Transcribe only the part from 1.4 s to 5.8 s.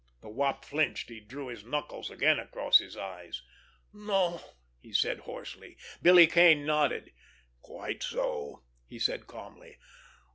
his knuckles again across his eyes. "No," he said hoarsely.